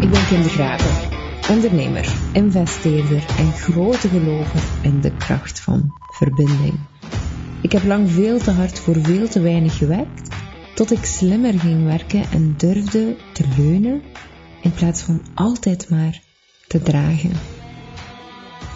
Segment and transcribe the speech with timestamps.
[0.00, 1.18] Ik ben Kim de Graven,
[1.50, 6.74] ondernemer, investeerder en grote gelover in de kracht van verbinding.
[7.62, 10.36] Ik heb lang veel te hard voor veel te weinig gewerkt,
[10.74, 14.02] tot ik slimmer ging werken en durfde te leunen
[14.62, 16.20] in plaats van altijd maar
[16.68, 17.32] te dragen.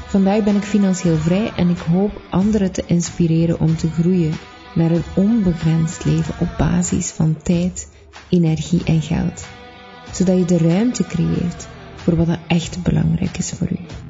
[0.07, 4.33] Vandaag ben ik financieel vrij en ik hoop anderen te inspireren om te groeien
[4.77, 7.93] naar een onbegrensd leven op basis van tijd,
[8.29, 9.47] energie en geld,
[10.13, 14.06] zodat je de ruimte creëert voor wat er echt belangrijk is voor u.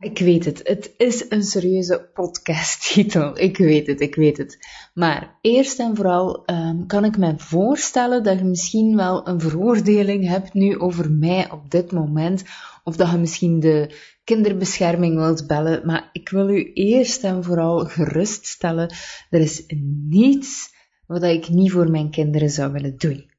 [0.00, 3.38] Ik weet het, het is een serieuze podcasttitel.
[3.48, 4.58] Ik weet het, ik weet het.
[4.94, 10.28] Maar eerst en vooral um, kan ik me voorstellen dat je misschien wel een veroordeling
[10.28, 12.44] hebt nu over mij op dit moment.
[12.84, 13.94] Of dat je misschien de
[14.24, 15.86] kinderbescherming wilt bellen.
[15.86, 18.94] Maar ik wil u eerst en vooral geruststellen.
[19.30, 19.64] Er is
[20.08, 20.74] niets
[21.06, 23.30] wat ik niet voor mijn kinderen zou willen doen.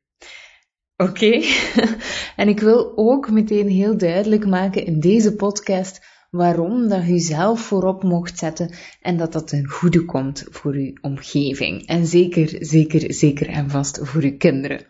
[0.98, 1.42] Oké?
[2.42, 7.60] en ik wil ook meteen heel duidelijk maken in deze podcast waarom dat je zelf
[7.60, 11.88] voorop mocht zetten en dat dat ten goede komt voor uw omgeving.
[11.88, 14.86] En zeker, zeker, zeker en vast voor uw kinderen.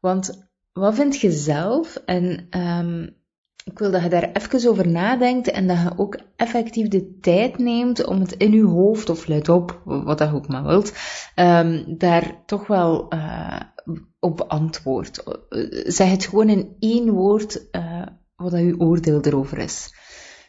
[0.00, 1.96] Want wat vind je zelf?
[1.96, 3.20] En um,
[3.64, 7.58] ik wil dat je daar even over nadenkt en dat je ook effectief de tijd
[7.58, 10.92] neemt om het in je hoofd, of let op, wat je ook maar wilt,
[11.36, 13.60] um, daar toch wel uh,
[14.20, 15.22] op antwoord.
[15.86, 19.94] Zeg het gewoon in één woord uh, wat dat je oordeel erover is.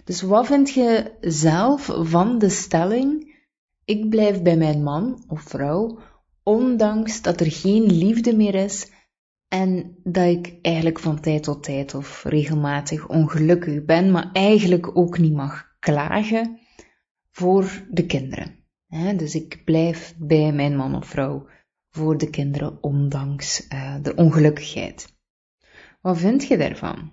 [0.04, 3.36] Dus wat vind je zelf van de stelling,
[3.86, 6.00] ik blijf bij mijn man of vrouw,
[6.44, 8.92] ondanks dat er geen liefde meer is
[9.48, 15.18] en dat ik eigenlijk van tijd tot tijd of regelmatig ongelukkig ben, maar eigenlijk ook
[15.18, 16.60] niet mag klagen
[17.32, 18.56] voor de kinderen.
[19.16, 21.48] Dus ik blijf bij mijn man of vrouw
[21.90, 25.14] voor de kinderen, ondanks uh, de ongelukkigheid.
[26.02, 27.12] Wat vind je daarvan?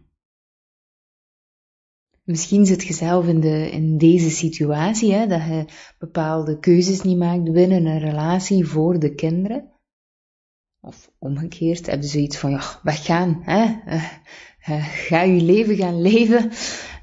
[2.31, 5.65] Misschien zit je zelf in, de, in deze situatie, hè, dat je
[5.99, 9.71] bepaalde keuzes niet maakt binnen een relatie voor de kinderen.
[10.81, 13.65] Of omgekeerd, hebben ze zoiets van, ja, weggaan, hè?
[13.87, 14.13] Uh,
[14.69, 16.51] uh, ga je leven gaan leven.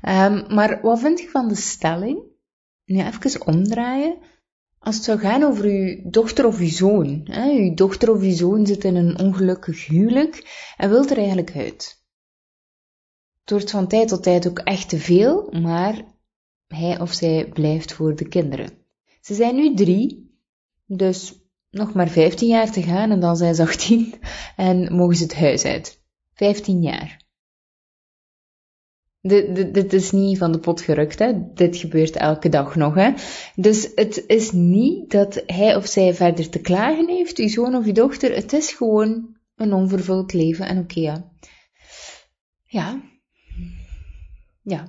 [0.02, 2.20] Um, maar wat vind je van de stelling?
[2.86, 4.18] Nu even omdraaien.
[4.80, 7.22] Als het zou gaan over uw dochter of uw zoon.
[7.24, 7.52] Hè?
[7.52, 12.06] Uw dochter of uw zoon zit in een ongelukkig huwelijk en wilt er eigenlijk uit.
[13.48, 16.06] Het wordt van tijd tot tijd ook echt te veel, maar
[16.68, 18.70] hij of zij blijft voor de kinderen.
[19.22, 20.40] Ze zijn nu drie,
[20.86, 21.34] dus
[21.70, 24.14] nog maar 15 jaar te gaan en dan zijn ze 18
[24.56, 26.02] en mogen ze het huis uit.
[26.34, 27.26] 15 jaar.
[29.22, 31.54] Dit, dit, is niet van de pot gerukt, hè.
[31.54, 33.14] Dit gebeurt elke dag nog, hè.
[33.56, 37.86] Dus het is niet dat hij of zij verder te klagen heeft, uw zoon of
[37.86, 38.36] uw dochter.
[38.36, 41.32] Het is gewoon een onvervuld leven en oké, ja.
[42.64, 43.16] Ja.
[44.68, 44.88] Ja.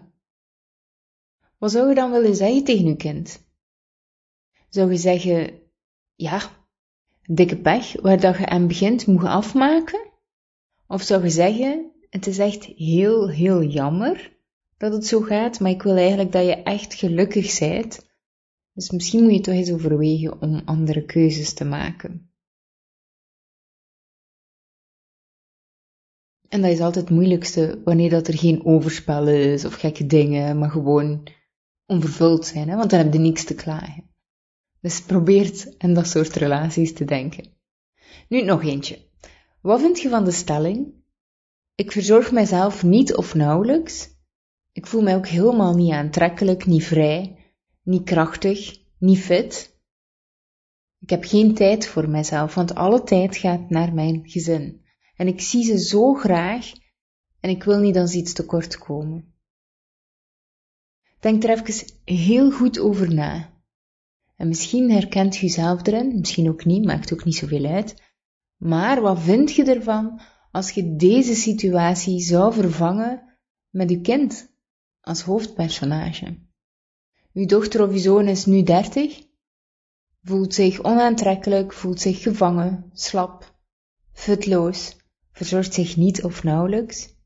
[1.58, 3.46] Wat zou je dan willen zeggen tegen uw kind?
[4.68, 5.60] Zou je zeggen,
[6.14, 6.66] ja,
[7.22, 10.10] dikke pech, waar dat je aan begint moet afmaken?
[10.86, 14.36] Of zou je zeggen, het is echt heel, heel jammer
[14.76, 18.06] dat het zo gaat, maar ik wil eigenlijk dat je echt gelukkig bent.
[18.72, 22.27] Dus misschien moet je toch eens overwegen om andere keuzes te maken.
[26.48, 30.58] En dat is altijd het moeilijkste wanneer dat er geen overspel is of gekke dingen,
[30.58, 31.28] maar gewoon
[31.86, 32.76] onvervuld zijn, hè?
[32.76, 34.10] want dan heb je niks te klagen.
[34.80, 37.44] Dus probeert in dat soort relaties te denken.
[38.28, 38.98] Nu nog eentje.
[39.60, 40.94] Wat vind je van de stelling?
[41.74, 44.08] Ik verzorg mijzelf niet of nauwelijks.
[44.72, 47.36] Ik voel mij ook helemaal niet aantrekkelijk, niet vrij,
[47.82, 49.76] niet krachtig, niet fit.
[51.00, 54.86] Ik heb geen tijd voor mijzelf, want alle tijd gaat naar mijn gezin.
[55.18, 56.72] En ik zie ze zo graag
[57.40, 59.34] en ik wil niet als iets tekort komen.
[61.20, 63.52] Denk er even heel goed over na.
[64.36, 68.02] En misschien herkent je jezelf erin, misschien ook niet, maakt ook niet zoveel uit.
[68.56, 70.20] Maar wat vind je ervan
[70.50, 73.38] als je deze situatie zou vervangen
[73.70, 74.52] met je kind
[75.00, 76.38] als hoofdpersonage?
[77.32, 79.22] Uw dochter of uw zoon is nu dertig,
[80.22, 83.54] voelt zich onaantrekkelijk, voelt zich gevangen, slap,
[84.12, 84.96] futloos,
[85.38, 87.16] verzorgt zich niet of nauwelijks.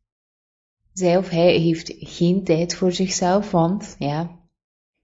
[0.93, 4.49] Zij of hij heeft geen tijd voor zichzelf, want, ja,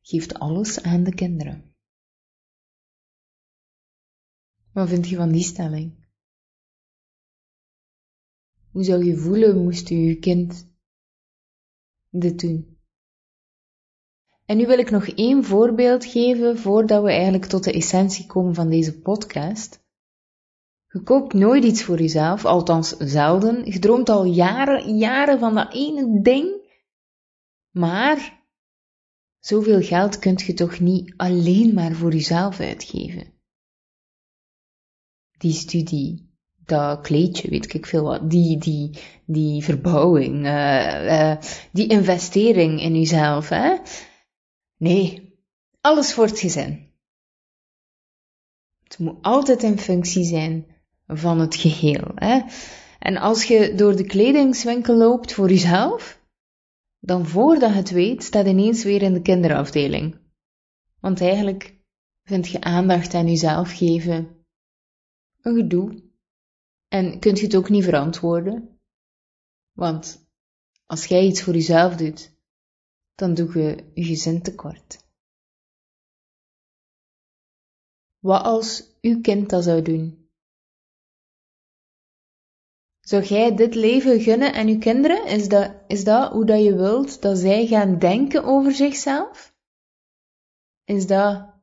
[0.00, 1.74] geeft alles aan de kinderen.
[4.72, 6.06] Wat vind je van die stelling?
[8.70, 10.68] Hoe zou je voelen moest je je kind
[12.10, 12.78] dit doen?
[14.44, 18.54] En nu wil ik nog één voorbeeld geven voordat we eigenlijk tot de essentie komen
[18.54, 19.86] van deze podcast.
[20.98, 23.64] Je koopt nooit iets voor jezelf, althans zelden.
[23.72, 26.70] Je droomt al jaren, jaren van dat ene ding.
[27.70, 28.46] Maar
[29.38, 33.32] zoveel geld kunt je toch niet alleen maar voor jezelf uitgeven.
[35.38, 36.32] Die studie,
[36.64, 41.36] dat kleedje, weet ik veel wat, die, die, die verbouwing, uh, uh,
[41.72, 43.76] die investering in jezelf, hè?
[44.76, 45.38] Nee,
[45.80, 46.92] alles voor het gezin.
[48.82, 50.76] Het moet altijd in functie zijn
[51.08, 52.10] van het geheel.
[52.14, 52.40] Hè?
[52.98, 56.22] En als je door de kledingswinkel loopt voor jezelf,
[56.98, 60.18] dan voordat het weet, staat ineens weer in de kinderafdeling.
[61.00, 61.76] Want eigenlijk
[62.22, 64.44] vind je aandacht aan jezelf geven
[65.40, 66.06] een gedoe.
[66.88, 68.80] En kunt je het ook niet verantwoorden.
[69.72, 70.28] Want
[70.86, 72.36] als jij iets voor jezelf doet,
[73.14, 75.06] dan doe je je gezin tekort.
[78.18, 80.17] Wat als uw kind dat zou doen?
[83.08, 85.26] Zou jij dit leven gunnen aan uw kinderen?
[85.26, 89.54] Is dat, is dat hoe dat je wilt dat zij gaan denken over zichzelf?
[90.84, 91.54] Is dat,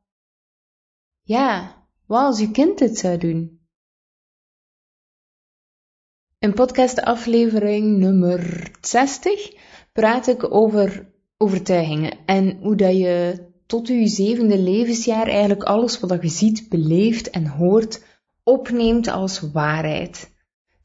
[1.21, 1.75] ja,
[2.06, 3.68] wat als uw kind dit zou doen?
[6.39, 9.53] In podcast aflevering nummer 60
[9.94, 16.21] praat ik over overtuigingen en hoe dat je tot je zevende levensjaar eigenlijk alles wat
[16.21, 18.03] je ziet, beleeft en hoort
[18.44, 20.33] opneemt als waarheid.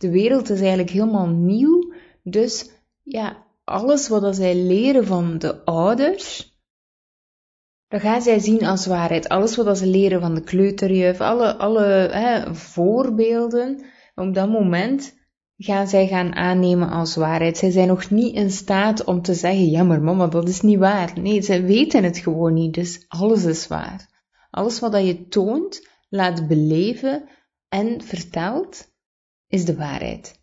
[0.01, 1.93] De wereld is eigenlijk helemaal nieuw,
[2.23, 2.71] dus
[3.03, 6.59] ja, alles wat zij leren van de ouders,
[7.89, 9.29] dat gaan zij zien als waarheid.
[9.29, 15.19] Alles wat ze leren van de kleuterjuf, alle, alle hè, voorbeelden, op dat moment
[15.57, 17.59] gaan zij gaan aannemen als waarheid.
[17.59, 20.79] Zij zijn nog niet in staat om te zeggen, ja maar mama, dat is niet
[20.79, 21.13] waar.
[21.21, 24.25] Nee, zij weten het gewoon niet, dus alles is waar.
[24.51, 27.29] Alles wat je toont, laat beleven
[27.69, 28.90] en vertelt,
[29.51, 30.39] is de waarheid.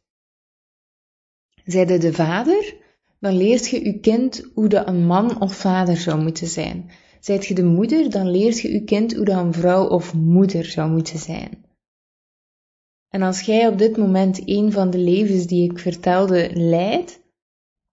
[1.65, 2.75] Zijde de vader,
[3.19, 6.91] dan leert je je kind hoe dat een man of vader zou moeten zijn.
[7.19, 10.91] Zijt de moeder, dan leert je je kind hoe dat een vrouw of moeder zou
[10.91, 11.65] moeten zijn.
[13.09, 17.21] En als jij op dit moment een van de levens die ik vertelde leidt,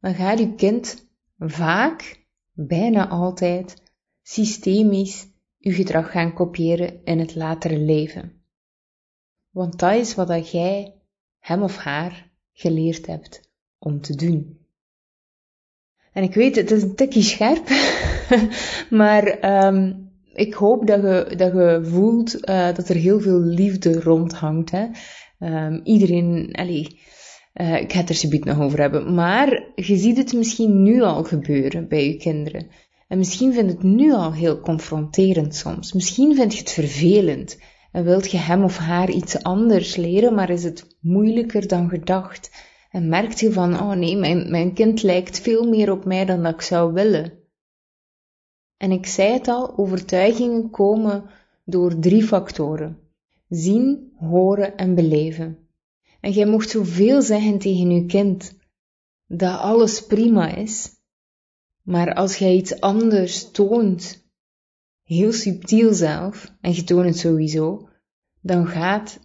[0.01, 1.07] dan gaat je kind
[1.39, 3.83] vaak, bijna altijd,
[4.23, 5.27] systemisch
[5.57, 8.43] je gedrag gaan kopiëren in het latere leven.
[9.51, 10.95] Want dat is wat jij
[11.45, 14.59] hem of haar geleerd hebt om te doen.
[16.13, 17.69] En ik weet, het is een tikje scherp,
[19.01, 24.71] maar um, ik hoop dat je, dat voelt uh, dat er heel veel liefde rondhangt.
[24.71, 24.87] Hè?
[25.39, 29.15] Um, iedereen, uh, ik ga het er subiet nog over hebben.
[29.15, 32.67] Maar je ziet het misschien nu al gebeuren bij je kinderen.
[33.09, 35.93] En misschien vind je het nu al heel confronterend soms.
[35.93, 37.59] Misschien vind je het vervelend.
[37.95, 42.51] En wilt je hem of haar iets anders leren, maar is het moeilijker dan gedacht.
[42.91, 46.43] En merkt je van, oh nee, mijn, mijn kind lijkt veel meer op mij dan
[46.43, 47.33] dat ik zou willen.
[48.77, 51.31] En ik zei het al, overtuigingen komen
[51.65, 52.99] door drie factoren.
[53.49, 55.59] Zien, horen en beleven.
[56.21, 58.57] En jij mocht zoveel zeggen tegen je kind
[59.27, 60.91] dat alles prima is.
[61.83, 64.24] Maar als jij iets anders toont,
[65.05, 67.89] heel subtiel zelf, en je toont het sowieso,
[68.41, 69.21] dan gaat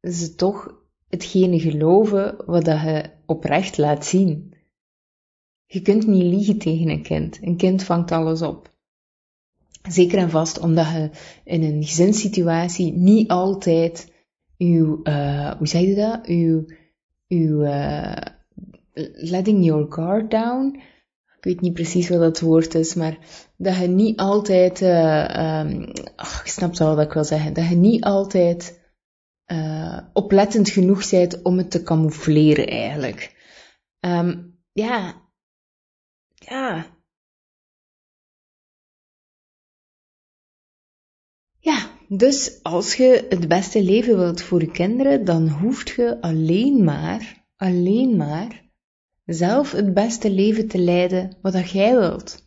[0.00, 4.54] ze toch hetgene geloven wat dat je oprecht laat zien.
[5.66, 7.38] Je kunt niet liegen tegen een kind.
[7.42, 8.72] Een kind vangt alles op.
[9.88, 11.10] Zeker en vast omdat je
[11.44, 14.12] in een gezinssituatie niet altijd
[14.58, 16.26] uw, uh, hoe zeg je dat?
[16.26, 16.64] Uw,
[17.28, 18.16] uw, uh,
[19.14, 20.80] letting your guard down.
[21.44, 23.18] Ik weet niet precies wat dat woord is, maar
[23.56, 25.82] dat je niet altijd, uh, um,
[26.16, 28.80] ik snap wel wat ik wil zeggen, dat je niet altijd
[29.52, 33.36] uh, oplettend genoeg bent om het te camoufleren eigenlijk.
[34.00, 35.22] Um, ja,
[36.34, 36.86] ja.
[41.58, 46.84] Ja, dus als je het beste leven wilt voor je kinderen, dan hoeft je alleen
[46.84, 48.63] maar, alleen maar,
[49.24, 52.42] zelf het beste leven te leiden wat dat jij wilt.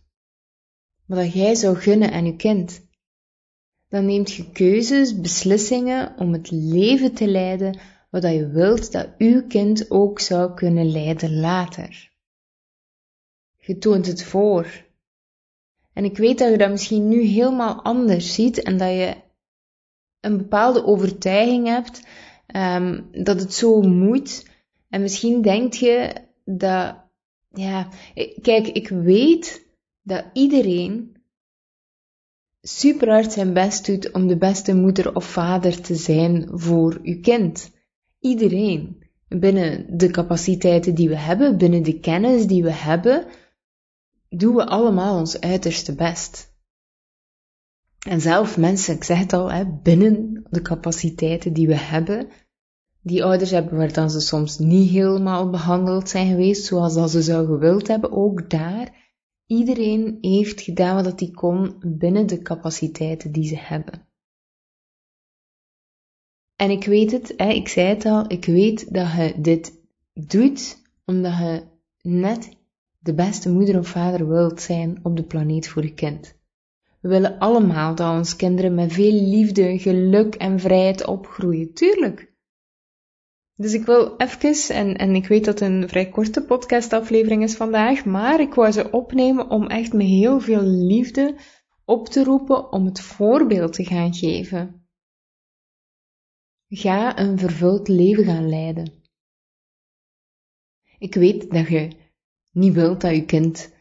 [1.05, 2.85] Wat dat jij zou gunnen aan je kind.
[3.89, 7.79] Dan neemt je keuzes, beslissingen om het leven te leiden
[8.09, 12.11] wat dat je wilt dat uw kind ook zou kunnen leiden later.
[13.57, 14.85] Je toont het voor.
[15.93, 19.15] En ik weet dat je dat misschien nu helemaal anders ziet en dat je
[20.19, 22.01] een bepaalde overtuiging hebt
[22.55, 24.45] um, dat het zo moet.
[24.89, 26.95] En misschien denk je dat,
[27.49, 27.89] ja,
[28.41, 29.67] kijk, ik weet
[30.01, 31.15] dat iedereen
[32.61, 37.19] super hard zijn best doet om de beste moeder of vader te zijn voor uw
[37.21, 37.71] kind.
[38.19, 39.05] Iedereen.
[39.27, 43.25] Binnen de capaciteiten die we hebben, binnen de kennis die we hebben,
[44.29, 46.55] doen we allemaal ons uiterste best.
[48.07, 52.29] En zelf mensen, ik zeg het al, hè, binnen de capaciteiten die we hebben,
[53.07, 57.21] die ouders hebben waar dan ze soms niet helemaal behandeld zijn geweest zoals dat ze
[57.21, 59.13] zou gewild hebben, ook daar,
[59.45, 64.07] iedereen heeft gedaan wat hij kon binnen de capaciteiten die ze hebben.
[66.55, 69.73] En ik weet het, hè, ik zei het al, ik weet dat je dit
[70.13, 71.63] doet omdat je
[72.01, 72.49] net
[72.99, 76.35] de beste moeder of vader wilt zijn op de planeet voor je kind.
[77.01, 81.73] We willen allemaal dat onze kinderen met veel liefde, geluk en vrijheid opgroeien.
[81.73, 82.35] Tuurlijk.
[83.59, 87.55] Dus ik wil even, en, en ik weet dat het een vrij korte podcastaflevering is
[87.55, 91.35] vandaag, maar ik wou ze opnemen om echt met heel veel liefde
[91.85, 94.87] op te roepen om het voorbeeld te gaan geven.
[96.67, 99.03] Ga een vervuld leven gaan leiden.
[100.99, 101.89] Ik weet dat je
[102.51, 103.76] niet wilt dat je kind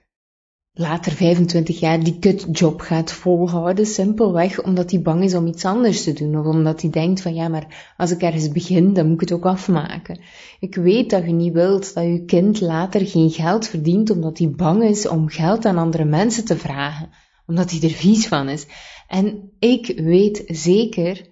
[0.78, 6.02] later 25 jaar die kutjob gaat volhouden, simpelweg omdat hij bang is om iets anders
[6.02, 9.14] te doen, of omdat hij denkt van ja, maar als ik ergens begin, dan moet
[9.14, 10.20] ik het ook afmaken.
[10.60, 14.50] Ik weet dat je niet wilt dat je kind later geen geld verdient omdat hij
[14.50, 17.10] bang is om geld aan andere mensen te vragen,
[17.46, 18.66] omdat hij er vies van is.
[19.08, 21.26] En ik weet zeker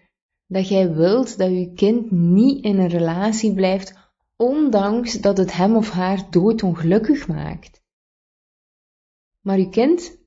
[0.46, 3.94] dat jij wilt dat je kind niet in een relatie blijft,
[4.36, 7.82] ondanks dat het hem of haar doodongelukkig maakt.
[9.44, 10.18] Maar uw kind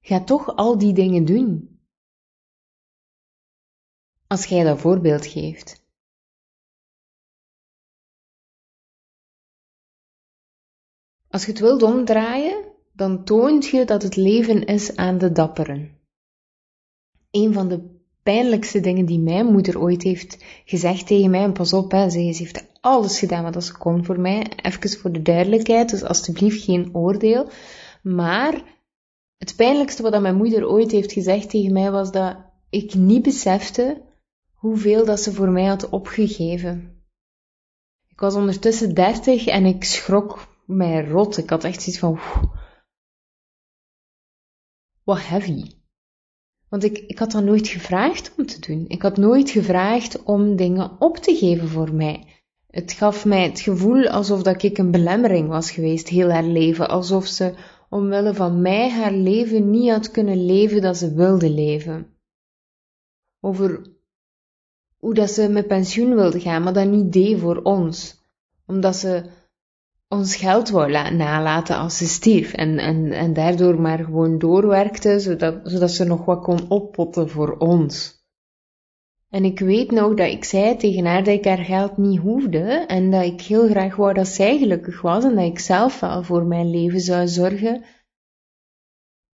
[0.00, 1.78] gaat toch al die dingen doen.
[4.26, 5.82] Als jij dat voorbeeld geeft.
[11.28, 15.98] Als je het wilt omdraaien, dan toont je dat het leven is aan de dapperen.
[17.30, 21.72] Een van de pijnlijkste dingen die mijn moeder ooit heeft gezegd tegen mij, en pas
[21.72, 25.90] op, hè, ze heeft alles gedaan wat ze kon voor mij, even voor de duidelijkheid,
[25.90, 27.48] dus alstublieft geen oordeel,
[28.04, 28.62] maar
[29.36, 32.36] het pijnlijkste wat mijn moeder ooit heeft gezegd tegen mij was dat
[32.70, 34.02] ik niet besefte
[34.54, 37.02] hoeveel dat ze voor mij had opgegeven.
[38.08, 41.36] Ik was ondertussen dertig en ik schrok mij rot.
[41.36, 42.18] Ik had echt zoiets van,
[45.02, 45.70] wat heavy.
[46.68, 48.84] Want ik, ik had dat nooit gevraagd om te doen.
[48.88, 52.26] Ik had nooit gevraagd om dingen op te geven voor mij.
[52.70, 56.88] Het gaf mij het gevoel alsof dat ik een belemmering was geweest, heel haar leven.
[56.88, 57.54] Alsof ze
[57.94, 62.06] omwille van mij haar leven niet had kunnen leven dat ze wilde leven.
[63.40, 63.82] Over
[64.98, 68.22] hoe dat ze met pensioen wilde gaan, maar dat niet deed voor ons.
[68.66, 69.24] Omdat ze
[70.08, 75.60] ons geld wou nalaten als ze stierf en, en, en daardoor maar gewoon doorwerkte, zodat,
[75.62, 78.23] zodat ze nog wat kon oppotten voor ons.
[79.34, 82.84] En ik weet nog dat ik zei tegen haar dat ik haar geld niet hoefde
[82.86, 86.22] en dat ik heel graag wou dat zij gelukkig was en dat ik zelf wel
[86.22, 87.84] voor mijn leven zou zorgen.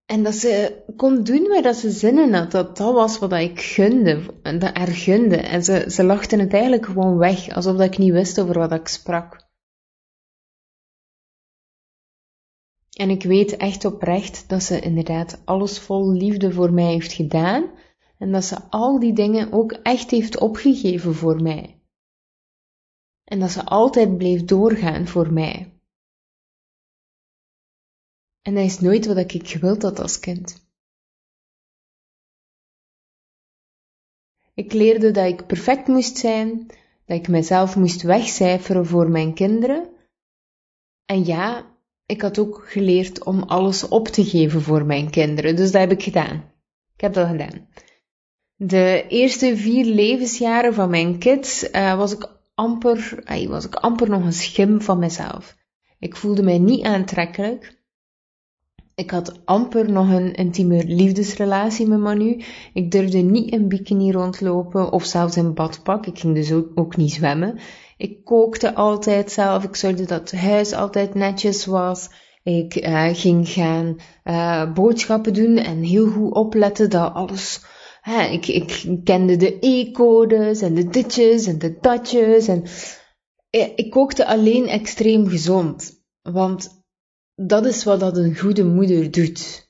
[0.06, 2.50] En dat ze kon doen waar dat ze zin in had.
[2.50, 4.40] Dat dat was wat ik gunde.
[4.42, 5.36] Dat haar gunde.
[5.36, 7.48] En ze, ze lachten het eigenlijk gewoon weg.
[7.48, 9.48] Alsof dat ik niet wist over wat ik sprak.
[12.90, 17.70] En ik weet echt oprecht dat ze inderdaad alles vol liefde voor mij heeft gedaan.
[18.20, 21.80] En dat ze al die dingen ook echt heeft opgegeven voor mij.
[23.24, 25.72] En dat ze altijd bleef doorgaan voor mij.
[28.42, 30.68] En dat is nooit wat ik gewild had als kind.
[34.54, 36.66] Ik leerde dat ik perfect moest zijn,
[37.04, 39.88] dat ik mezelf moest wegcijferen voor mijn kinderen.
[41.04, 45.70] En ja, ik had ook geleerd om alles op te geven voor mijn kinderen, dus
[45.70, 46.52] dat heb ik gedaan.
[46.94, 47.68] Ik heb dat gedaan.
[48.62, 54.24] De eerste vier levensjaren van mijn kids uh, was, ik amper, was ik amper nog
[54.24, 55.56] een schim van mezelf.
[55.98, 57.78] Ik voelde mij niet aantrekkelijk.
[58.94, 62.42] Ik had amper nog een intieme liefdesrelatie met Manu.
[62.72, 66.06] Ik durfde niet in bikini rondlopen of zelfs in badpak.
[66.06, 67.58] Ik ging dus ook, niet zwemmen.
[67.96, 69.64] Ik kookte altijd zelf.
[69.64, 72.10] Ik zorgde dat het huis altijd netjes was.
[72.42, 77.68] Ik uh, ging gaan uh, boodschappen doen en heel goed opletten dat alles
[78.30, 82.48] Ik, kende de E-codes en de ditjes en de datjes.
[82.48, 82.64] En
[83.74, 86.04] ik kookte alleen extreem gezond.
[86.22, 86.84] Want
[87.34, 89.68] dat is wat dat een goede moeder doet.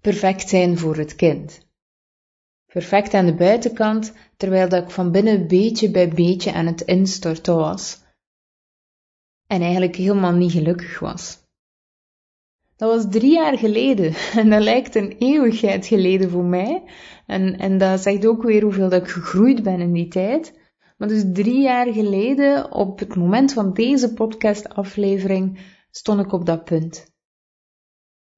[0.00, 1.68] Perfect zijn voor het kind.
[2.66, 7.56] Perfect aan de buitenkant, terwijl dat ik van binnen beetje bij beetje aan het instorten
[7.56, 8.02] was.
[9.46, 11.39] En eigenlijk helemaal niet gelukkig was.
[12.80, 14.14] Dat was drie jaar geleden.
[14.40, 16.82] En dat lijkt een eeuwigheid geleden voor mij.
[17.26, 20.58] En, en dat zegt ook weer hoeveel dat ik gegroeid ben in die tijd.
[20.96, 25.58] Maar dus drie jaar geleden, op het moment van deze podcastaflevering,
[25.90, 27.08] stond ik op dat punt.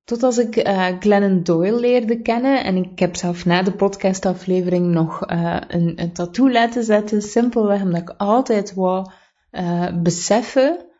[0.04, 4.86] Tot als ik uh, Glennon Doyle leerde kennen en ik heb zelf na de podcastaflevering
[4.86, 9.10] nog uh, een, een tattoo laten zetten, simpelweg omdat ik altijd wou
[9.52, 10.91] uh, beseffen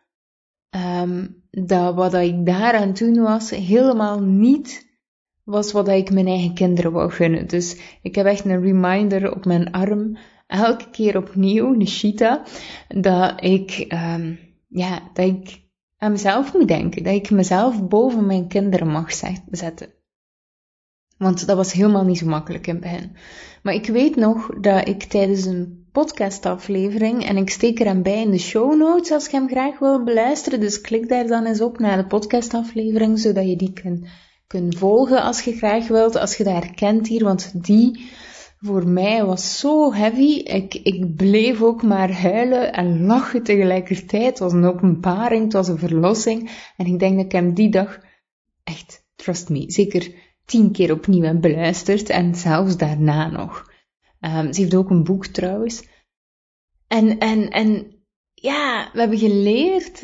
[0.75, 4.91] um, dat wat ik daar aan toen was helemaal niet
[5.43, 7.47] was wat ik mijn eigen kinderen wou gunnen.
[7.47, 12.43] Dus ik heb echt een reminder op mijn arm, elke keer opnieuw, een shita,
[12.87, 15.61] dat ik, um, ja, dat ik
[15.97, 17.03] aan mezelf moet denken.
[17.03, 19.13] Dat ik mezelf boven mijn kinderen mag
[19.51, 19.93] zetten.
[21.17, 23.15] Want dat was helemaal niet zo makkelijk in het begin.
[23.63, 28.21] Maar ik weet nog dat ik tijdens een podcastaflevering, en ik steek er hem bij
[28.21, 31.61] in de show notes als je hem graag wil beluisteren, dus klik daar dan eens
[31.61, 34.05] op naar de podcastaflevering, zodat je die kunt,
[34.47, 38.11] kunt volgen als je graag wilt, als je dat herkent hier, want die
[38.57, 40.41] voor mij was zo heavy.
[40.43, 44.25] Ik, ik bleef ook maar huilen en lachen tegelijkertijd.
[44.25, 46.49] Het was een openbaring, het was een verlossing.
[46.77, 47.99] En ik denk dat ik hem die dag
[48.63, 50.11] echt, trust me, zeker
[50.45, 52.09] tien keer opnieuw heb beluisterd.
[52.09, 53.72] En zelfs daarna nog.
[54.25, 55.87] Um, ze heeft ook een boek trouwens.
[56.87, 57.91] En, en, en
[58.33, 60.01] ja, we hebben geleerd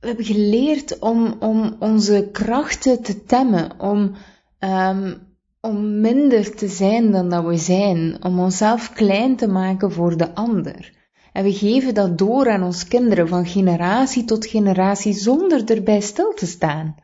[0.00, 4.14] we hebben geleerd om, om onze krachten te temmen, om
[4.58, 5.34] um,
[5.64, 10.34] om minder te zijn dan dat we zijn, om onszelf klein te maken voor de
[10.34, 10.92] ander.
[11.32, 16.34] En we geven dat door aan ons kinderen van generatie tot generatie zonder erbij stil
[16.34, 16.94] te staan.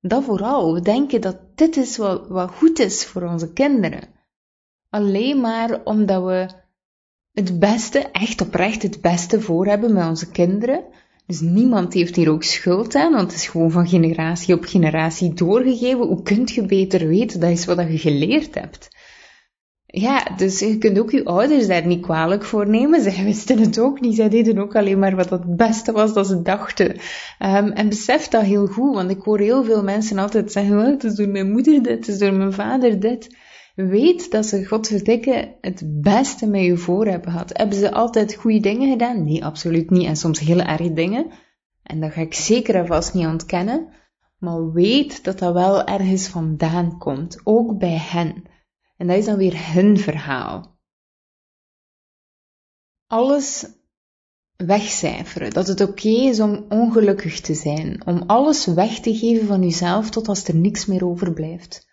[0.00, 4.08] Dat vooral, we denken dat dit is wat, wat goed is voor onze kinderen.
[4.90, 6.48] Alleen maar omdat we
[7.32, 10.84] het beste, echt oprecht het beste voor hebben met onze kinderen,
[11.26, 15.34] dus niemand heeft hier ook schuld aan, want het is gewoon van generatie op generatie
[15.34, 16.06] doorgegeven.
[16.06, 17.40] Hoe kunt je beter weten?
[17.40, 18.88] Dat is wat je geleerd hebt.
[19.86, 23.02] Ja, dus je kunt ook je ouders daar niet kwalijk voor nemen.
[23.02, 24.14] Zij wisten het ook niet.
[24.14, 26.90] Zij deden ook alleen maar wat het beste was dat ze dachten.
[26.90, 31.04] Um, en besef dat heel goed, want ik hoor heel veel mensen altijd zeggen, het
[31.04, 33.36] is door mijn moeder dit, het is door mijn vader dit.
[33.86, 37.56] Weet dat ze, godverdikke, het beste met je voor hebben gehad.
[37.56, 39.24] Hebben ze altijd goede dingen gedaan?
[39.24, 40.06] Nee, absoluut niet.
[40.06, 41.30] En soms hele erge dingen.
[41.82, 43.88] En dat ga ik zeker en vast niet ontkennen.
[44.38, 47.40] Maar weet dat dat wel ergens vandaan komt.
[47.44, 48.42] Ook bij hen.
[48.96, 50.78] En dat is dan weer hun verhaal.
[53.06, 53.66] Alles
[54.56, 55.50] wegcijferen.
[55.50, 58.06] Dat het oké is om ongelukkig te zijn.
[58.06, 61.87] Om alles weg te geven van jezelf tot als er niks meer overblijft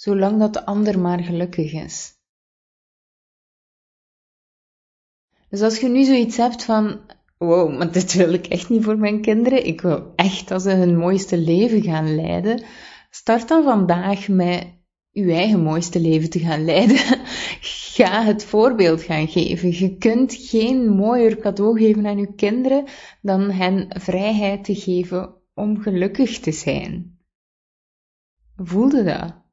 [0.00, 2.16] zolang dat de ander maar gelukkig is.
[5.48, 7.00] Dus als je nu zoiets hebt van,
[7.38, 10.70] wow, maar dit wil ik echt niet voor mijn kinderen, ik wil echt dat ze
[10.70, 12.64] hun mooiste leven gaan leiden,
[13.10, 14.66] start dan vandaag met
[15.10, 16.96] je eigen mooiste leven te gaan leiden.
[17.96, 19.70] Ga het voorbeeld gaan geven.
[19.78, 22.84] Je kunt geen mooier cadeau geven aan je kinderen
[23.22, 27.18] dan hen vrijheid te geven om gelukkig te zijn.
[28.56, 29.47] Voelde dat?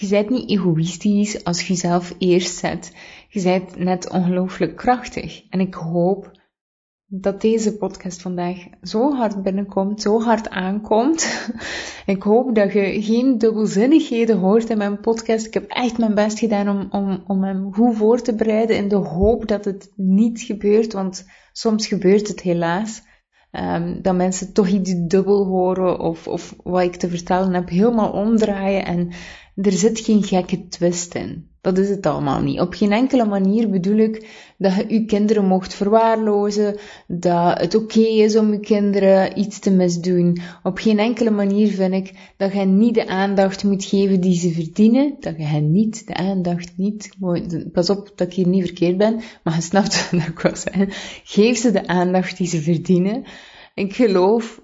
[0.00, 2.92] Je bent niet egoïstisch als je jezelf eerst zet.
[3.28, 5.42] Je bent net ongelooflijk krachtig.
[5.50, 6.30] En ik hoop
[7.06, 11.50] dat deze podcast vandaag zo hard binnenkomt, zo hard aankomt.
[12.06, 15.46] ik hoop dat je geen dubbelzinnigheden hoort in mijn podcast.
[15.46, 18.88] Ik heb echt mijn best gedaan om, om, om hem goed voor te bereiden in
[18.88, 23.02] de hoop dat het niet gebeurt, want soms gebeurt het helaas.
[23.52, 28.10] Um, dat mensen toch iets dubbel horen of, of wat ik te vertellen heb helemaal
[28.10, 29.12] omdraaien en
[29.62, 31.48] er zit geen gekke twist in.
[31.60, 32.60] Dat is het allemaal niet.
[32.60, 38.00] Op geen enkele manier bedoel ik dat je je kinderen mocht verwaarlozen, dat het oké
[38.00, 40.38] is om je kinderen iets te misdoen.
[40.62, 44.50] Op geen enkele manier vind ik dat je niet de aandacht moet geven die ze
[44.50, 47.10] verdienen, dat je hen niet de aandacht niet,
[47.72, 50.88] pas op dat ik hier niet verkeerd ben, maar je snapt wat ik wil zeggen.
[51.24, 53.24] Geef ze de aandacht die ze verdienen.
[53.74, 54.60] Ik geloof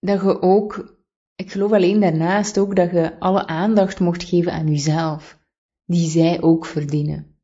[0.00, 1.00] dat je ook
[1.36, 5.38] ik geloof alleen daarnaast ook dat je alle aandacht mocht geven aan jezelf,
[5.84, 7.36] die zij ook verdienen.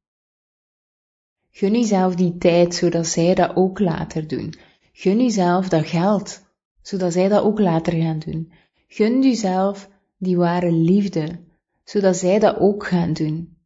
[1.50, 4.54] Gun jezelf die tijd, zodat zij dat ook later doen.
[4.92, 6.42] Gun jezelf dat geld,
[6.82, 8.52] zodat zij dat ook later gaan doen.
[8.88, 11.28] Gun jezelf die ware liefde,
[11.84, 13.56] zodat zij dat ook gaan doen.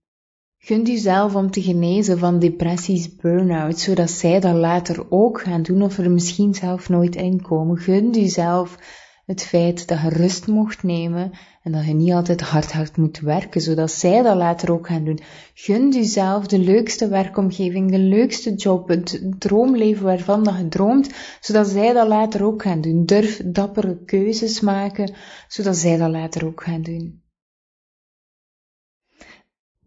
[0.58, 5.82] Gun jezelf om te genezen van depressies, burn-out, zodat zij dat later ook gaan doen
[5.82, 7.76] of er misschien zelf nooit in komen.
[7.78, 8.78] Gun jezelf
[9.26, 11.30] het feit dat je rust mocht nemen
[11.62, 15.04] en dat je niet altijd hard hard moet werken, zodat zij dat later ook gaan
[15.04, 15.20] doen.
[15.54, 21.68] Gun jezelf de leukste werkomgeving, de leukste job, het droomleven waarvan dat je droomt, zodat
[21.68, 23.04] zij dat later ook gaan doen.
[23.04, 25.12] Durf dappere keuzes maken,
[25.48, 27.22] zodat zij dat later ook gaan doen.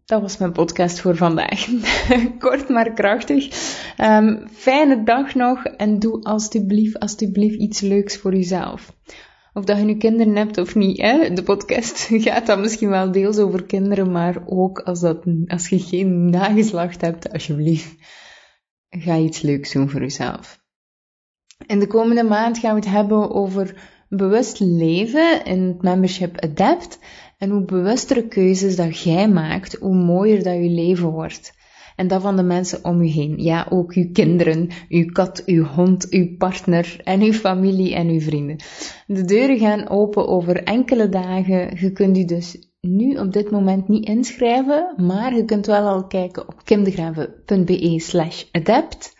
[0.06, 1.66] Dat was mijn podcast voor vandaag.
[2.38, 3.44] Kort maar krachtig.
[4.00, 8.96] Um, fijne dag nog en doe alstublieft, alstublieft iets leuks voor jezelf.
[9.52, 11.32] Of dat je nu kinderen hebt of niet, hè?
[11.32, 15.78] de podcast gaat dan misschien wel deels over kinderen, maar ook als, dat, als je
[15.78, 17.94] geen nageslacht hebt, alsjeblieft,
[18.88, 20.64] ga iets leuks doen voor jezelf.
[21.66, 23.74] In de komende maand gaan we het hebben over
[24.08, 26.98] bewust leven in het membership Adapt.
[27.38, 31.54] En hoe bewustere keuzes dat jij maakt, hoe mooier dat je leven wordt.
[31.96, 33.42] En dat van de mensen om je heen.
[33.42, 38.20] Ja, ook uw kinderen, uw kat, uw hond, uw partner en uw familie en uw
[38.20, 38.56] vrienden.
[39.06, 41.76] De deuren gaan open over enkele dagen.
[41.80, 46.06] Je kunt u dus nu op dit moment niet inschrijven, maar je kunt wel al
[46.06, 49.14] kijken op kimdegraven.be slash adapt.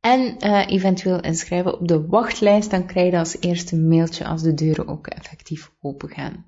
[0.00, 4.54] En uh, eventueel inschrijven op de wachtlijst, dan krijg je als eerste mailtje als de
[4.54, 6.46] deuren ook effectief open gaan.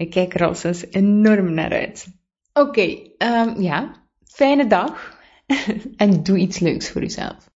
[0.00, 2.06] Ik kijk er al sinds enorm naar uit.
[2.52, 3.92] Oké, okay, um, ja,
[4.24, 5.18] fijne dag
[5.96, 7.50] en doe iets leuks voor jezelf.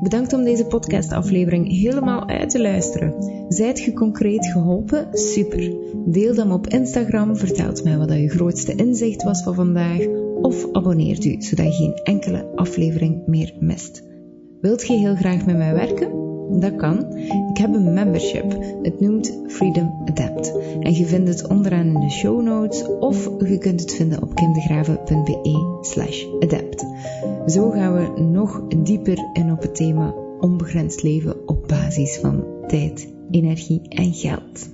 [0.00, 3.14] Bedankt om deze podcastaflevering helemaal uit te luisteren.
[3.48, 5.08] Zijt je concreet geholpen?
[5.12, 5.74] Super.
[6.06, 11.24] Deel dan op Instagram, vertelt mij wat je grootste inzicht was van vandaag of abonneert
[11.24, 14.02] u zodat je geen enkele aflevering meer mist.
[14.60, 16.22] Wilt je heel graag met mij werken?
[16.60, 17.16] Dat kan.
[17.50, 18.58] Ik heb een membership.
[18.82, 20.52] Het noemt Freedom Adapt.
[20.80, 24.34] En je vindt het onderaan in de show notes of je kunt het vinden op
[24.34, 26.84] kimdegraven.be slash adapt.
[27.46, 33.08] Zo gaan we nog dieper in op het thema onbegrensd leven op basis van tijd,
[33.30, 34.68] energie en geld.